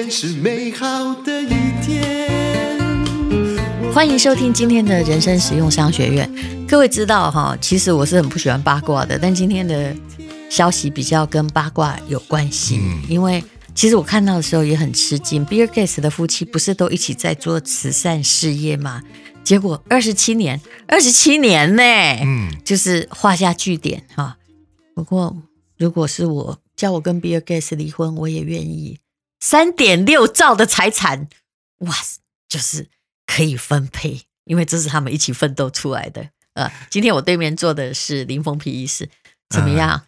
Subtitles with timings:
[0.00, 1.48] 天是美好的一
[1.82, 2.26] 天。
[3.92, 6.66] 欢迎收听今天的人生实用商学院。
[6.66, 9.94] 各位知道哈，其实我是很不喜欢八卦的，但今天的
[10.48, 13.44] 消息比较跟八卦有关系，嗯、因为
[13.74, 15.44] 其实我看到的时候也很吃惊。
[15.44, 19.02] 比尔盖茨的夫妻不是都一起在做慈善事业吗？
[19.44, 20.58] 结果二十七年，
[20.88, 21.82] 二十七年呢，
[22.22, 24.38] 嗯，就是画下句点哈。
[24.94, 25.36] 不过
[25.76, 28.96] 如果是我叫我跟比尔盖茨离婚，我也愿意。
[29.40, 31.28] 三点六兆的财产，
[31.78, 31.96] 哇，
[32.48, 32.88] 就是
[33.26, 36.28] 可以分配，因为这是他们一起奋斗出来的。
[36.54, 39.08] 呃，今天我对面坐的是林峰皮医师，
[39.48, 39.90] 怎么样？
[39.90, 40.02] 呃、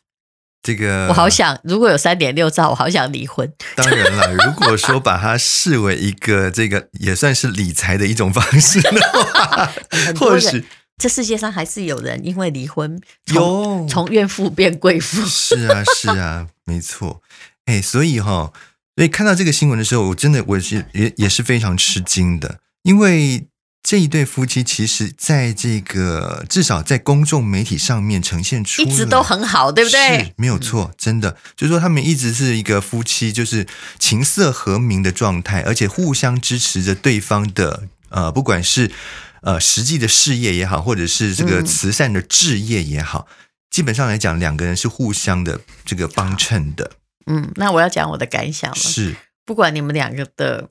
[0.62, 3.50] 这个我好想，如果有三点六兆，我好想离婚。
[3.74, 9.72] 当然了，如果说把它视为一个这个也算是理财的一种方式的话，
[10.20, 10.66] 或许
[10.98, 15.24] 这世界上还是有人因为离婚从从怨妇变贵妇。
[15.26, 17.22] 是啊，是啊，没错。
[17.64, 18.52] 哎，所以哈、哦。
[18.96, 23.46] 所以看到这个新闻的时候，我真的我是也也是非常吃惊的，因为
[23.82, 30.24] 这一对夫妻其实在这个至少在公众媒体上面呈现出一直都很好，对不对？
[30.24, 33.66] 是没有错，真的就是说他们一直是一个夫妻，就是
[33.98, 38.92] 琴瑟和鸣的状态，而且互相支持着对方的呃，不管是
[39.40, 43.34] 呃实际的事业也好，或者是这个慈善的置业也好，嗯、
[43.70, 46.92] 基本上来讲，两个人是互相的这个帮衬的。
[47.26, 48.76] 嗯，那我要讲我的感想了。
[48.76, 50.70] 是，不管你们两个的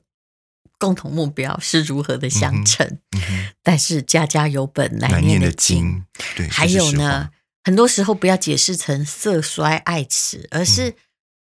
[0.78, 6.04] 共同目标是如何的相称，嗯嗯、但是家家有本难念的经。
[6.36, 7.30] 对，还有呢，
[7.62, 10.96] 很多时候不要解释成色衰爱弛，而是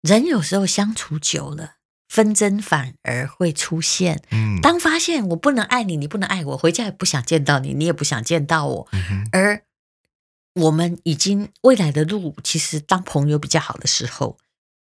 [0.03, 1.75] 人有时候相处久了，
[2.09, 4.21] 纷争反而会出现。
[4.31, 9.63] 嗯，当发现我不能爱你，你不能爱我，回家也不想见到你，你也不想见到我，嗯、而
[10.55, 14.37] 我们已经未来的路，其实当朋友比较好的时候。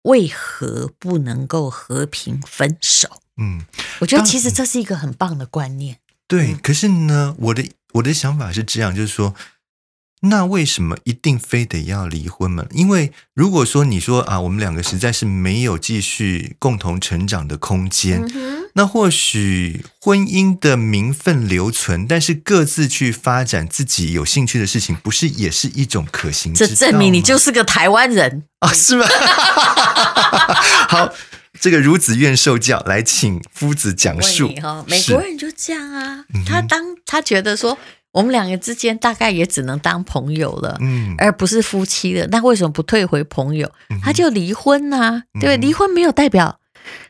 [0.05, 3.07] 为何不能够和平分手？
[3.37, 3.65] 嗯，
[3.99, 5.99] 我觉得其实这是一个很棒的观念。
[6.27, 9.35] 对，嗯、可是呢，我的我的想法是这样，就是说，
[10.29, 12.65] 那为什么一定非得要离婚嘛？
[12.71, 18.25] 因为如果说你说啊，我们两个实在是没有继续共同成长的空间。
[18.33, 26.53] 嗯那或许婚姻的名分留存，但是各自去发展自己有兴趣的事情，不是也是一种可行？
[26.53, 29.07] 这证明你就是个台湾人啊，是吗？
[30.91, 31.13] 好，
[31.57, 34.49] 这个孺子愿受教，来请夫子讲述。
[34.85, 37.77] 美国人就这样啊，是他当他觉得说
[38.15, 43.69] 我们两个之间大概也只能当朋友了，嗯，而不是夫妻了，那为什么不退回朋友？
[44.01, 46.61] 他就离婚啊，嗯、对，离婚没有代表。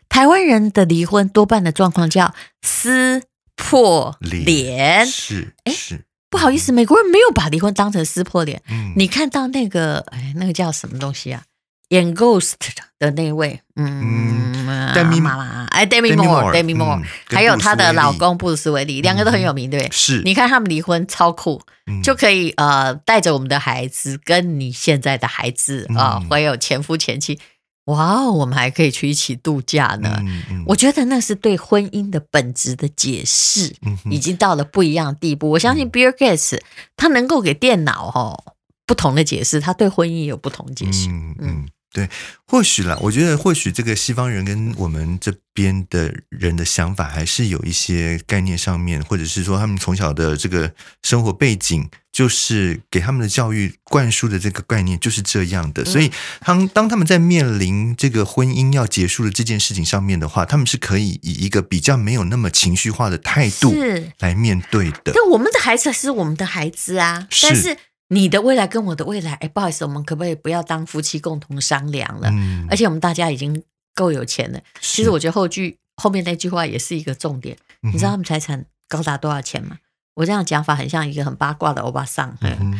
[0.10, 2.34] 台湾人的离婚多半的状况叫
[2.64, 3.22] 撕
[3.56, 8.64] 破脸，是是，不好意思，美国人没有把离婚当成撕破脸。
[8.70, 11.44] 嗯，你看到那个哎，那个叫什么东西啊？
[11.90, 12.54] 演《Ghost》
[12.98, 14.66] 的那位，嗯
[14.96, 19.92] ，Demi Moore，哎，Demi Moore，Demi Moore，还有她的老公布鲁斯维利，两个都很有名，对不对？
[19.92, 21.62] 是，你看他们离婚超酷，
[22.04, 27.40] 就可以呃带着我们的孩子跟你现在的孩子啊，还有前夫前妻。
[27.86, 30.20] 哇哦，我们还可以去一起度假呢。
[30.66, 33.76] 我觉得那是对婚姻的本质的解释，
[34.10, 35.52] 已经到了不一样的地步。
[35.52, 36.60] 我相信 Bill Gates
[36.98, 38.44] 他能够给电脑哈
[38.88, 41.10] 不同的解释，他对婚姻也有不同解释。
[41.10, 41.68] 嗯。
[41.96, 42.10] 嗯对，
[42.46, 50.74] 或许啦，我觉得或许这个西方人跟我们这边的人的想法还是有一些概念上面，或者是说他们从小的这个
[51.04, 55.86] 生活背景，就是给他们的教育灌输的这个概念就是这样的。
[55.86, 56.12] 所以，
[56.46, 63.74] 当当他们在面临这个婚姻要结束的这件事情上面的话，他们是可以以一个比较没有那么情绪化的态度
[64.20, 65.14] 来面对的。
[65.14, 67.78] 但，我们的孩子是我们的孩子啊，是但是。
[68.10, 72.30] 你的未来跟我的未来，哎，不好意思，我们可不可以不要当夫妻共同商量了？
[72.32, 74.62] 嗯，而且我们大家已经够有钱了。
[74.80, 77.58] 其实我觉得后句后面那句话也是一个重点。
[77.82, 79.80] 嗯、你知道他们财产高达多少钱吗？
[80.14, 82.38] 我这样讲法很像一个很八卦的欧巴桑。
[82.42, 82.80] 嗯，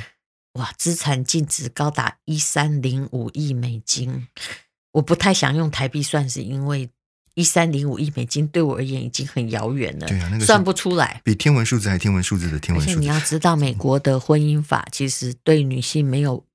[0.54, 4.28] 哇，资产净值高达一三零五亿美金。
[4.92, 6.90] 我不太想用台币算，是因为。
[7.36, 12.94] 一三零五亿美金对我而言已经很遥远了，对啊，那个算不出来，比天文数字还天文数字的天文数字。
[12.94, 16.46] 而且你要知道，美国的婚姻法其实对女性没有，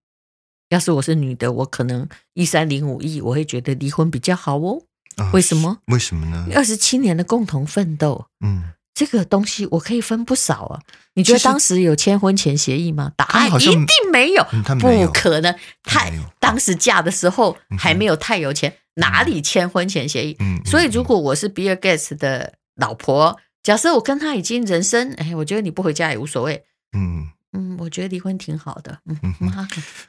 [0.71, 4.81] 要是我是女的，我可能一三零五亿，我会觉得离婚比较好哦。
[5.19, 5.79] 哦，为什么？
[5.89, 6.47] 为什么呢？
[6.55, 10.81] 二十七年的共同奋斗，嗯，这个东西我可以分不少啊。
[11.13, 13.13] 你觉得当时有签婚前协议吗？
[13.17, 15.55] 答案一定没有，嗯、没有不可能。
[15.83, 18.71] 太当时嫁的时候还没有太有钱。
[18.71, 20.37] 嗯哪里签婚前协议？
[20.41, 26.65] 嗯，所以如果我是比尔盖茨的老婆，假设我跟他已经人生，哎，我觉得你不回家也无所谓。
[26.97, 28.99] 嗯，嗯，我觉得离婚挺好的。
[29.07, 29.35] 嗯嗯，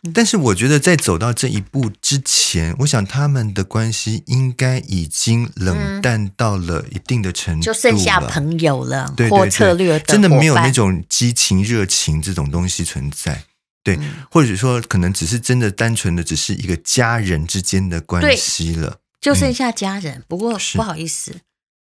[0.03, 13.43] 嗯，但是我觉得在走到这一步之前，我想他们的关系应该已经冷淡到了一定的程度，就剩下朋友了，对对对，或策略的真的没有那种激情、热情这种东西存在。
[13.83, 20.19] 对，嗯、或者说可能只是真的单纯的只是一个家人之间的关系了，就剩下家人。
[20.19, 21.35] 嗯、不过不好意思。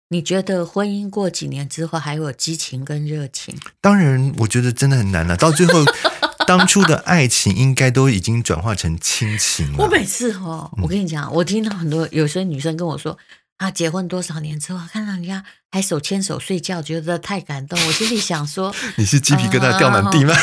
[0.09, 3.57] 你觉得婚姻过几年之后还有激情跟热情？
[3.81, 5.37] 当然，我觉得真的很难了。
[5.37, 5.85] 到最后，
[6.47, 9.79] 当初的爱情应该都已经转化成亲情了。
[9.79, 13.17] 我每次哦，我跟你讲，我听到很多有些女生跟我说。
[13.59, 17.79] 啊，结婚多少年之后，看到人家还手牵手睡觉，觉得太感动。
[17.87, 20.35] 我心里想说， 你是鸡皮疙瘩掉满地吗？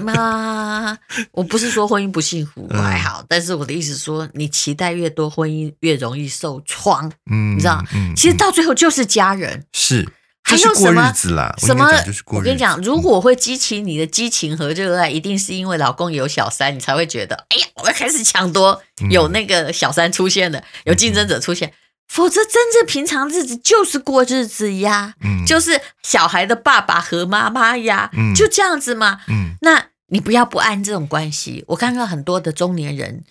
[0.00, 0.98] 妈、呃，
[1.32, 3.20] 我不是说婚姻不幸福， 还好。
[3.20, 7.06] 嗯、但是我的意思说，你期待越多，婚姻越容易受创。
[7.30, 9.66] 嗯，你知道，嗯，其实到最后就是家人。
[9.74, 10.08] 是，
[10.42, 11.12] 还有什么？
[11.58, 11.86] 什么？
[12.28, 18.80] 我跟你讲，如果会激起你的激情和热爱，一定是因为老公有小三，你才会觉得，哎呀，我要开始抢夺。
[19.10, 21.72] 有那个小三出现了，有竞争者出现。
[22.08, 31.64] 否则，真正平常日子就是过日子呀，嗯，就是小孩的爸爸和妈妈呀，嗯，就这样子嘛，嗯，那你不要不安这种关系。
[31.68, 33.24] 我看到很多的中年人，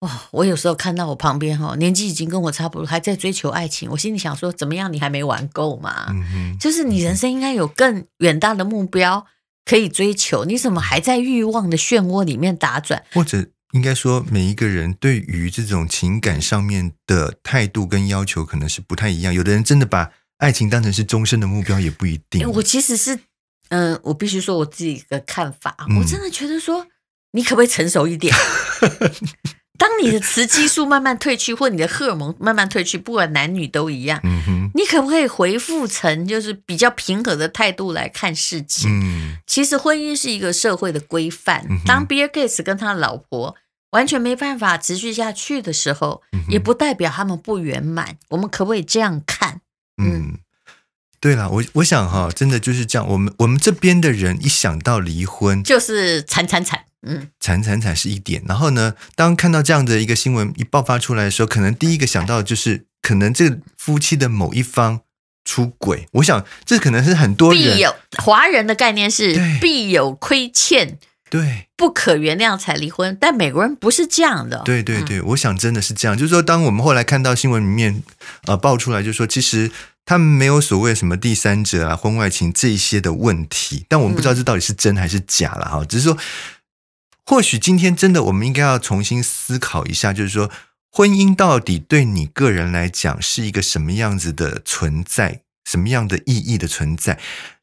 [0.00, 6.06] 哇，我有时候看到我旁边哈，年纪已经跟我差不多，还在追求爱情，我心里想说，怎么样，你还没玩够嘛？
[6.10, 9.26] 嗯，就是你人生应该有更远大的目标
[9.64, 13.02] 可以追求，你怎么还在欲望的漩涡里面打转？
[13.12, 13.48] 或者。
[13.74, 19.34] 应该说，每一个人对于这种情感上面的态度跟要求可能是不太一样。
[19.34, 22.48] 有的人真的把爱情当成是终身的目标，也不一定。
[22.48, 23.16] 我其实是，
[23.70, 25.74] 嗯、呃，我必须说我自己的看法。
[25.90, 26.86] 嗯、我真的觉得说，
[27.32, 28.32] 你可不可以成熟一点？
[29.76, 34.20] 当你的雌激素慢慢褪去，或你的荷尔蒙慢慢褪去，不管男女都一样。
[34.22, 38.88] 嗯哼，你可不可以回复成就是比较平和的态度来看事情？
[38.88, 41.66] 嗯，其实婚姻是一个社会的规范。
[41.68, 43.56] 嗯、当 Bill Gates 跟他老婆。
[43.94, 48.18] 完全没办法持续下去的时候，嗯、也不代表他们不圆满。
[48.30, 49.60] 我们可不可以这样看？
[50.02, 50.38] 嗯，嗯
[51.20, 53.08] 对了，我我想哈，真的就是这样。
[53.08, 58.42] 我们我们这边的人一想到离婚，就是惨惨惨，嗯，惨惨惨是一点。
[58.46, 65.00] 然后呢，当看到这样的一个新闻一爆发出来的时候，可能第一个想到的就是，可能这夫妻的某一方
[65.44, 66.08] 出轨。
[66.14, 70.98] 我想这可能是很多人必有华人的概念是必有亏欠。
[71.30, 74.62] 对，不可原谅才离婚，但美国人不是这样的。
[74.64, 78.02] 对对对，嗯、我想真的是这样，就是说，当我们后来看到新闻里面
[78.46, 79.72] 呃爆出来，就是说，其实
[80.04, 85.78] 他们没有所谓什么第三者啊、婚外情这一些的问题，但我们不知道这到底是真还是假了哈。
[85.78, 86.18] 嗯、只是说，
[87.26, 90.50] 或许今天真的我们应该要重新思考一下，就是说，
[90.92, 97.18] 婚姻到底对你个人来讲是一个什么样子的存在，什么样的意义的存在。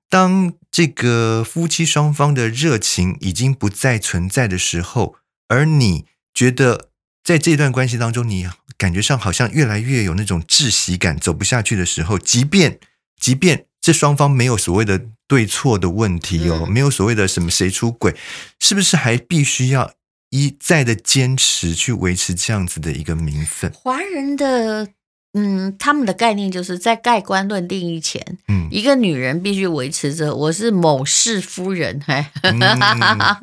[0.10, 5.18] 当这个夫妻双方的热情已经不再存在的时候，
[5.50, 6.90] 而你觉得
[7.22, 8.48] 在这段关系当中，你
[8.78, 12.80] 感觉上好像越来越有那种窒息感，走不下去的时候，即便
[13.20, 18.16] 即便这双方没有所谓的对错的问题哦，嗯、没有所谓的什么谁出轨，
[18.60, 19.94] 是不是还必须要
[20.30, 23.72] 一再的坚持去维持这样子的一个名分？
[23.74, 24.88] 华人的。
[25.34, 32.02] 嗯，他们的概念就是在盖棺论定以前，嗯，一个女人必须维持着我是某氏夫人，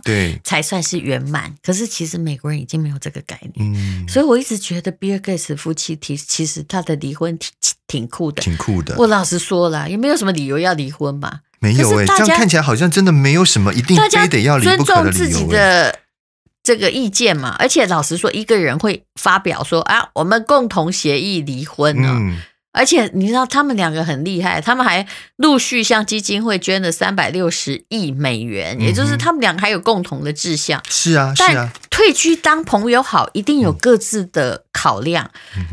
[0.05, 1.55] 对，才算是圆满。
[1.62, 7.51] 可是其实美国人已经没有这个概念，嗯，所以我一直觉得比尔盖茨夫妻提其实他的离婚挺
[7.86, 8.94] 挺酷的，挺酷的。
[8.98, 15.98] 我老实说了，也没有什么理由要离婚嘛，没有哎、欸，这样看起来好像真的没有什么一定非得要离不可的理由、欸。
[16.69, 22.10] 这个意见嘛，而且老实说，一个人会发表说啊，我们共同协议离婚呢。
[22.20, 25.05] 嗯而且你知道他们两个很厉害，他们还
[25.37, 30.81] 陆续向基金会捐了三百六十亿美元，嗯、也就是他们两个还有共同的志向。
[30.89, 31.48] 是啊，是啊。
[31.48, 35.29] 但退居当朋友好，一定有各自的考量。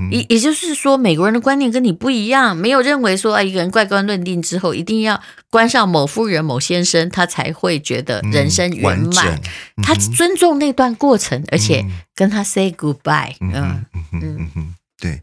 [0.10, 5.22] 也、也就是说，美国人的观念跟你不一样，没有认为说啊，一个人盖棺论定之后，一定要
[5.52, 9.40] 关上某夫人、某先生，他才会觉得人生圆满。
[9.78, 11.86] 嗯、他尊重那段过程，嗯、而且
[12.16, 13.36] 跟他 say goodbye。
[13.42, 15.22] 嗯嗯嗯嗯，对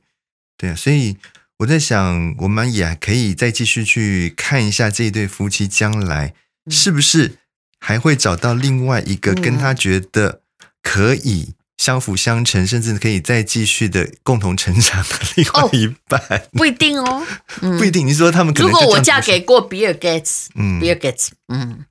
[0.57, 1.17] 对啊，所以。
[1.63, 6.35] 我在想，我们也可以再继续去看一下这一对夫妻将来
[6.69, 7.39] 是不是
[7.79, 10.43] 还会找到另外一个跟他觉得
[10.83, 16.21] 可以相辅相成，甚至可以再继续的共同成长的另外一半。
[16.21, 17.25] 哦、不一定哦，
[17.63, 18.07] 嗯、不一定。
[18.07, 21.85] 你说他们可能，如果我嫁给过比尔盖茨，嗯，比尔盖茨，嗯。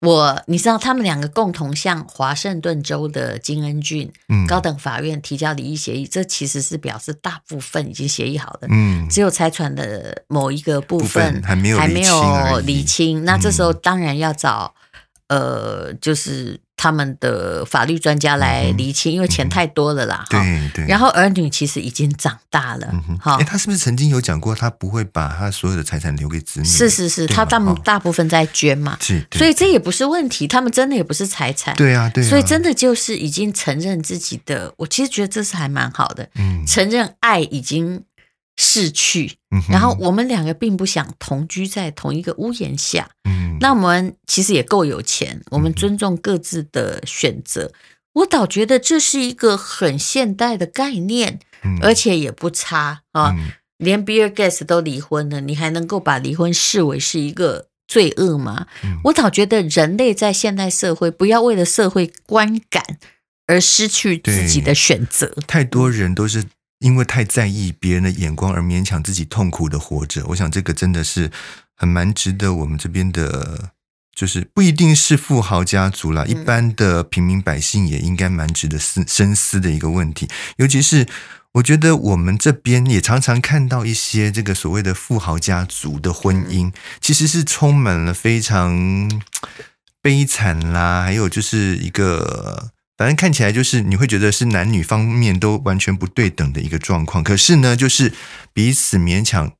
[0.00, 4.10] 我你知道他们两个共同向华盛顿州的金恩郡
[4.46, 13.24] 高等法院提交离异协议，嗯、这其实是表示大部分已经协议好的，嗯，只有财产的某一个部分，还没有还没有厘清。
[13.24, 14.74] 那这时候当然要找
[15.28, 16.60] 呃，就是。
[16.78, 20.24] 他们的法律专家来厘清，因为钱太多了啦。
[20.30, 20.86] 对对。
[20.86, 22.88] 然后儿女其实已经长大了。
[23.20, 26.66] 好，哎，他是不是曾经有讲过，他不会把他所有的财产留给子女？
[26.66, 28.96] 是是是，他大大部分在捐嘛。
[29.00, 29.26] 是。
[29.32, 31.74] 所以这也不是问题，他们真的也不是财产。
[31.74, 32.22] 对啊对。
[32.22, 36.28] 所以真的就是已经承认自己的，我其实觉得这是还蛮好的。
[36.36, 36.64] 嗯。
[36.64, 38.04] 承认爱已经
[38.60, 39.36] 逝去，
[39.70, 43.08] 然后我们两个并不想同居在同一个屋檐下。
[43.22, 47.72] 嗯，那我们其实也够有钱，我们尊重各自的选择。
[48.14, 51.38] 我倒觉得这是一个很现代的概念，
[51.80, 53.32] 而且也不差啊。
[53.76, 58.66] 连比尔盖茨都离婚了，你还能够把离婚视为是一个罪恶吗？
[59.04, 62.98] 我倒觉得人类在现代社会，不要为了社会观感
[63.46, 65.32] 而失去自己的选择。
[65.46, 66.46] 太多人都是。
[66.80, 71.30] 因为太在意别人的眼光而勉强自己痛苦的活着，我想这个真的是
[71.74, 73.72] 很蛮值得我们这边的，
[74.14, 80.28] 就是不一定是富豪家族啦，一般的平民百姓也应该蛮值得思深思的一个问题。
[80.58, 81.08] 尤其是
[81.54, 89.10] 我觉得我们这边也常常看到一些这个所谓的富豪家族的婚姻，其实是充满了非常
[90.00, 92.70] 悲惨啦，还有就是一个。
[92.98, 98.12] 反正看起来就是你会觉得是男女方面都完全不对等的一个状况，可是呢，就是
[98.52, 99.52] 彼此勉强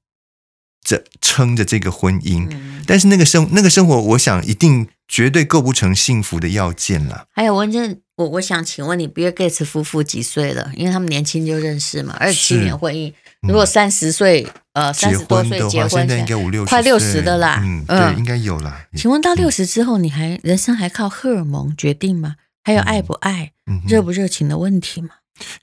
[0.83, 2.51] 着撑着这个婚姻，
[2.85, 7.27] 但是那个生那个生活，我想一定绝对构不成幸福的要件了。
[7.33, 10.73] 还有文正，我我想请问你，比尔盖茨夫妇几岁了？
[10.75, 18.87] 因为他们年轻就认识嘛，二十七年婚姻，如果三十岁呃三十多岁结婚，现在应该五六快六十的啦，嗯，对，应该有啦。
[18.97, 22.35] 请问到六十之后，你还人生还靠荷尔蒙决定吗？
[22.69, 25.09] 还有爱不爱、嗯、热不热情的问题嘛？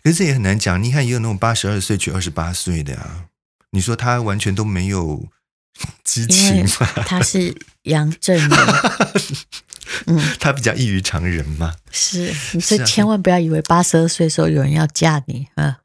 [0.01, 0.81] 可是这也很难讲。
[0.81, 3.25] 你看，也有那种八十二岁娶二十八岁的啊。
[3.69, 5.23] 你说他完全都没有
[6.03, 7.03] 激情吗？
[7.05, 8.57] 他是杨振宁，
[10.07, 11.75] 嗯，他比较异于常人嘛。
[11.91, 15.77] 是，所以千万不要以为八十二岁的时候有人要嫁你啊。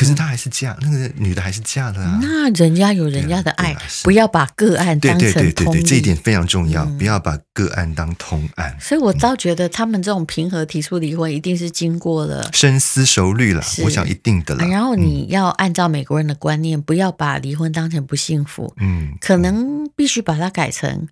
[0.00, 2.18] 可是她还是嫁，那个女的还是嫁了啊。
[2.22, 5.52] 那人家有人家的爱，不要把个案当成通例。
[5.52, 8.74] 对对对对，这一点非常重要，不要把个案当通案。
[8.80, 13.62] 所以我倒觉得他们这种平和提出离婚，一定是经过了深思熟虑了。
[13.84, 14.64] 我想一定的了。
[14.64, 18.74] 然后你要按照美国人的观念，不要把离婚当成不幸福。
[18.80, 21.06] 嗯，可能必须把它改成，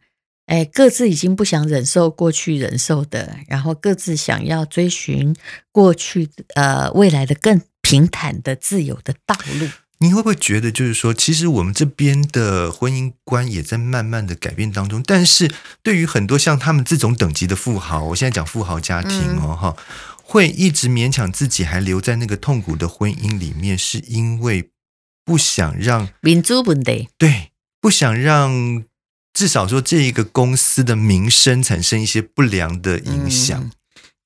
[0.47, 5.37] 哎，各自已经不想忍受过去忍受的，然后各自想要追寻
[5.71, 7.61] 过去呃未来的更。
[7.89, 9.67] 平坦的、自由的道路，
[10.01, 15.03] 你会不会觉得，就是说，其实我们这边的婚姻观也在慢慢的改变当中？
[15.03, 15.51] 但是，
[15.83, 19.85] 对于很多像他们这种等级的富豪，我现在讲富豪家庭哦，哈、嗯，
[20.23, 24.71] 会一直勉强自己还留在那个痛苦的婚姻里面，是因为
[25.25, 28.85] 不想让民主问题，对，不想让
[29.33, 33.59] 至少说这一个公司的名声产生一些不良的影响。
[33.59, 33.71] 嗯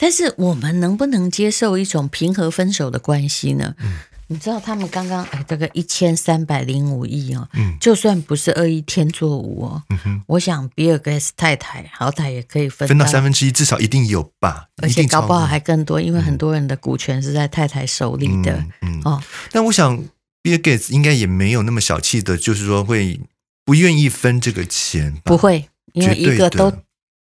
[0.02, 3.72] 但是我们能不能接受一种平和分手的关系呢？
[3.78, 19.02] 嗯、你知道他们刚刚哎，这个一千三百零五亿哦，嗯，就算不是恶意天作五哦，嗯哼，我想比尔盖茨太太好歹也可以分到分到三分之一，至少一定有吧，而且搞不好还更多，因为很多人的股权是在太太手里的，嗯，嗯。
[19.04, 19.22] 哦。
[19.52, 20.02] 但我想
[20.42, 23.20] 比尔盖茨应该也没有那么小气的，就是说会
[23.64, 26.72] 不愿意分这个钱，不会，因为一个都。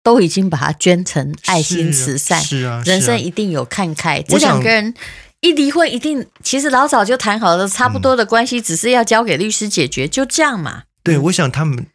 [0.03, 4.21] 都已经把它捐成爱心慈善，是啊，是啊，人生一定有看开。
[4.21, 4.93] 这两个人
[5.41, 10.83] 一离婚，一定其实老早就谈好了，差不多的关系，只是要交给律师解决，就这样嘛。
[11.03, 11.85] 对，我想他们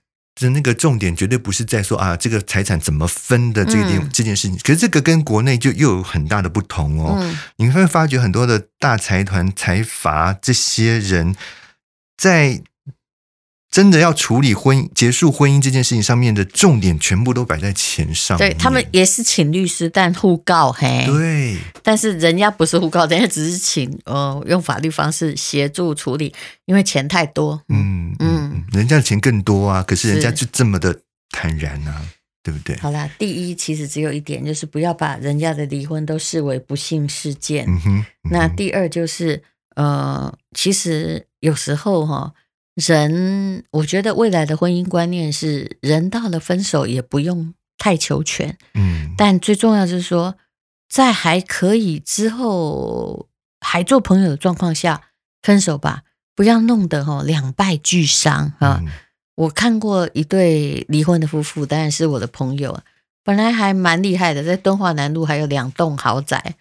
[0.41, 4.57] 的那个重点绝对不是在说啊，这个财产怎么分的这件这件事情。
[4.59, 7.37] 可是这个跟国内就又有很大的不同哦。
[7.57, 11.35] 你会发觉很多的大财团、财阀这些人
[12.17, 12.63] 在。
[13.69, 18.39] 真的要处理婚姻、结束婚姻这件事情上面的重点，全部都摆在钱上。
[18.39, 21.05] 对，他们也是请律师，但互告嘿。
[21.07, 27.61] 对，但是人家不是互告，人家只是请呃用法律方式协助处理，因为钱太多。
[27.69, 32.01] 嗯嗯，嗯，人家的钱更多啊，可是人家就这么的坦然啊，
[32.43, 32.79] 对不对？
[32.79, 37.67] 好啦，第一其实只有一点，就是不要把人家的离婚都视为不幸事件。
[37.69, 37.99] 嗯哼。
[37.99, 39.43] 嗯哼，那第二就是
[39.75, 42.33] 呃，其实有时候哈。
[42.77, 50.37] 人，我觉得未来的婚姻观念是，人到了分手也不用太求全，嗯，但最重要就是说，
[50.87, 53.29] 在还可以之后
[53.61, 55.01] 还做朋友的状况下
[55.43, 56.03] 分手吧，
[56.35, 58.83] 不要弄得哈两败俱伤啊。
[58.85, 58.89] 嗯，
[59.37, 62.79] 我看过一对离婚的夫妇，当然是我的朋友，
[63.25, 66.55] 本来还蛮厉害的，在敦化南路还有两栋豪宅，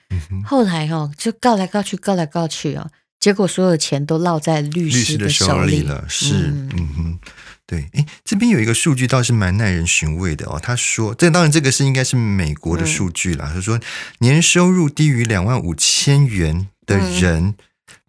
[0.45, 2.89] 后来哈就告来告去，告来告去啊。
[3.25, 7.20] 结果所有钱都落在律师的手里，了，是，嗯，嗯哼，
[7.65, 10.60] 对，哎，这边有一个数据倒是蛮耐人寻味的哦。
[10.62, 13.50] 他说，这当然这个是应该是美国的数据啦。
[13.51, 13.79] 他、嗯、说，
[14.20, 17.55] 年收入低于两万五千元的人，嗯、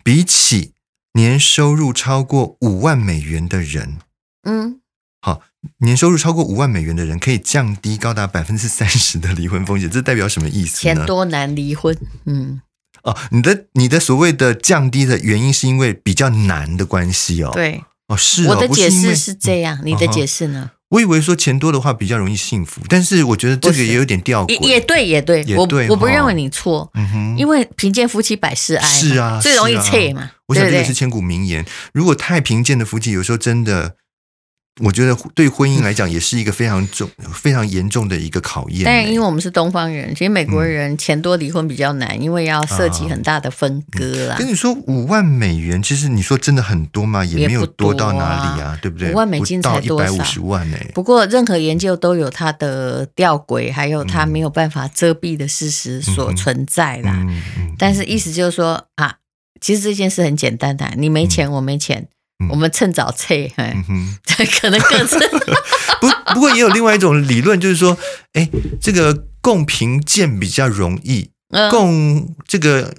[0.04, 0.73] 比起
[1.14, 3.96] 年收入超过五万美元的人，
[4.42, 4.82] 嗯，
[5.23, 5.40] 好，
[5.78, 9.90] 年收入超过五万美元的人可以降低高达百分之三十的离婚风险。
[9.90, 10.76] 这代表什么意思？
[10.76, 11.96] 钱多难离婚。
[12.26, 12.61] 嗯，
[13.06, 17.50] 哦，你的你的所谓的降低的原因是因为比较难的关系哦。
[17.54, 17.82] 对。
[18.08, 20.70] 哦，是哦，我的解释是这样，你的解释呢？
[20.90, 24.50] 我以为说钱多的话比较容易幸福，但是我觉得这个也有点吊诡。
[24.60, 30.30] 也也对，也对，也对，我我不认为你错，嗯哼，因为贫贱夫妻百事哀，是啊，最容易脆嘛。
[30.46, 31.66] 我想这个是千古名言。
[31.92, 33.96] 如果太贫贱的夫妻，有时候真的。
[34.83, 38.85] 我觉得对婚姻来讲也是一个非常重、非常严重的一个考验。
[38.85, 44.37] 但因为我们是东方人，其实美国人钱多离婚比较难，因为要涉及很大的分割啦。
[44.38, 47.25] 跟你说五万美元，其实你说真的很多吗？
[47.25, 49.12] 也没有多到哪里啊，对不对？
[49.12, 50.12] 五万美金才多少？
[50.12, 50.76] 一百五十万呢。
[50.92, 57.26] 不过任何研究都有它的吊诡，还有它没有办法遮蔽的事实所存在啦。
[57.78, 59.16] 但是意思就是说啊，
[59.59, 62.09] 其实这件事很简单的，你没钱，我没钱。
[62.50, 64.19] 我们趁早撤，嗯哼，
[64.61, 65.19] 可能各自。
[66.00, 67.97] 不不过也有另外一种理论，就是说，
[68.35, 68.49] 哎，
[68.81, 71.31] 这个共贫贱比较容易，
[71.71, 72.95] 共这个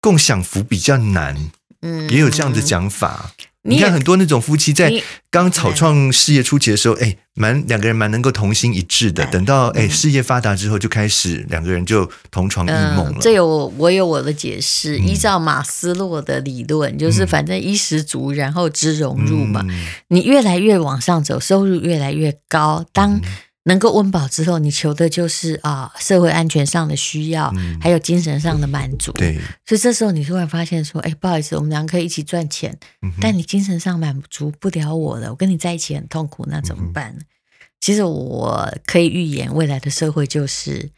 [0.00, 1.36] 共享福比较难，
[1.82, 3.32] 嗯，也有这样的讲法。
[3.62, 4.90] 你看很多那种夫妻在
[5.30, 9.26] 刚草创事业初期的时候，哎，蛮两个人蛮能够同心一致的。
[9.26, 13.18] 等到哎事业发达之后，就开始两个人就同床异梦了。
[13.20, 19.62] 这有我有我的解释，依照马斯洛的理论，就是反正衣食足，然后知荣辱嘛。
[20.08, 23.20] 你越来越往上走，收入越来越高，当。
[23.64, 29.12] 能够温饱之后，你求的就是啊，社会安全上的需要，嗯、还有精神上的满足。
[29.12, 37.16] 对，所以这时候你突然发现说，哎，不好意思，我们两个可以一起赚钱，嗯、但你精神上满足不了我了，我跟你在一起很痛苦，那怎么办
[37.80, 40.90] 其实我可以预言，未来的社会就是。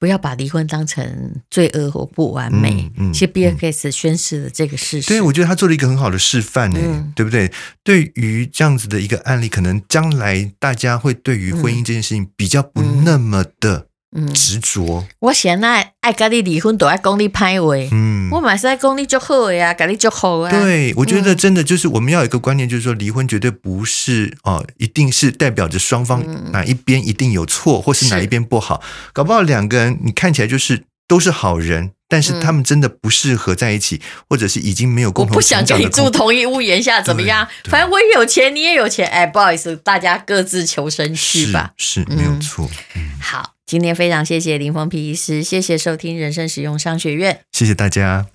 [0.00, 2.90] 不要把离婚当成罪恶或不完美。
[2.96, 5.06] 嗯，嗯，其实 bnks 宣示了这个事实。
[5.06, 7.52] 对，我觉得他做了一个很好的示范呢，嗯、对不对？
[7.84, 13.86] 对于这样子的一个案例，可能将来大家会对于婚姻这件事情比较不那么的。
[14.16, 15.06] 嗯，执着。
[15.20, 17.76] 我现在爱跟你离婚，都爱讲你歹话。
[17.92, 20.50] 嗯，我嘛是爱讲你就好呀，跟你就好啊。
[20.50, 28.82] 对，我觉得真的就是我们要有一个观念，就是说离婚绝对不是哦，一定是代表着双方哪一边一定有错，或是哪一边不好。
[29.12, 35.34] 搞不好两个人你看起来就是都是好人，但是他们真的不适合在一起，或者是已经没有共同。
[35.34, 37.46] 我不想跟你住同一屋檐下，怎么样？
[37.66, 39.06] 反正我也有钱，你也有钱。
[39.06, 41.70] 哎，不好意思，大家各自求生去吧。
[41.76, 42.68] 是，是没有错。
[43.20, 43.52] 好。
[43.70, 48.26] 今天非常谢谢林峰皮医师，谢谢收听人生使用商学院，谢谢大家。